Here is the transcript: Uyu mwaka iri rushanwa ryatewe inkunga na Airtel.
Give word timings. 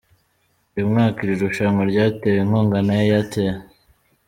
Uyu 0.73 0.89
mwaka 0.91 1.17
iri 1.23 1.35
rushanwa 1.43 1.81
ryatewe 1.91 2.37
inkunga 2.43 2.77
na 2.87 2.93
Airtel. 3.03 3.55